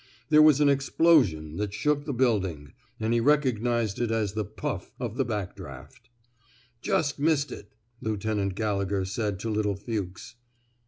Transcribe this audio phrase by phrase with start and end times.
[0.29, 4.91] There was an explosion that shook the building, and he recognized it as the puff"
[4.99, 6.09] of the back draft.
[6.81, 7.69] Just missed it/'
[8.01, 10.37] Lieu tenant Gallegher said to little Fuchs.